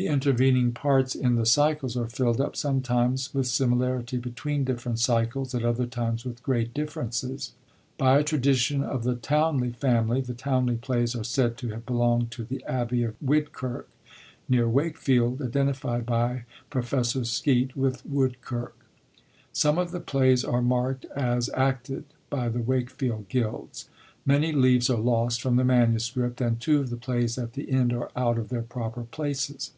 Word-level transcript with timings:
The 0.00 0.06
intervening 0.06 0.70
parts 0.70 1.16
in 1.16 1.34
the 1.34 1.44
cycles 1.44 1.96
are 1.96 2.04
fiUd 2.06 2.38
up, 2.38 2.54
sometimes 2.54 3.34
with 3.34 3.48
similarity 3.48 4.16
between 4.16 4.62
different 4.62 5.00
cycles, 5.00 5.56
at 5.56 5.64
other 5.64 5.86
times 5.86 6.24
with 6.24 6.40
great 6.40 6.72
differences. 6.72 7.50
By 7.96 8.20
a 8.20 8.22
tradition 8.22 8.84
of 8.84 9.02
the 9.02 9.16
Towneley 9.16 9.72
family, 9.74 10.20
the 10.20 10.34
Towneley 10.34 10.76
Plays 10.80 11.14
^ 11.14 11.20
are 11.20 11.24
said 11.24 11.56
to 11.58 11.70
have 11.70 11.84
belongd 11.84 12.30
to 12.30 12.44
the 12.44 12.62
Abbey 12.64 13.02
of 13.02 13.16
Widkirk, 13.20 13.86
near 14.48 14.68
Wakefield, 14.68 15.42
identified 15.42 16.06
by 16.06 16.44
Prof. 16.70 17.04
Skeat 17.26 17.76
with 17.76 18.04
Woodkirk. 18.06 18.74
Some 19.52 19.78
of 19.78 19.90
the 19.90 19.98
plays 19.98 20.44
are 20.44 20.62
markt 20.62 21.06
as 21.06 21.50
acted 21.54 22.04
by 22.30 22.48
the 22.48 22.60
Wakefield 22.62 23.28
gilds. 23.28 23.90
Many 24.24 24.52
leaves 24.52 24.90
are 24.90 24.98
lost 25.00 25.40
from 25.40 25.56
the 25.56 25.64
MS., 25.64 26.12
and 26.14 26.60
two 26.60 26.80
of 26.80 26.90
the 26.90 26.96
plays 26.98 27.38
at 27.38 27.54
the 27.54 27.70
end 27.70 27.94
are 27.94 28.10
out 28.14 28.36
of 28.38 28.50
their 28.50 28.60
proper 28.62 29.04
places. 29.04 29.72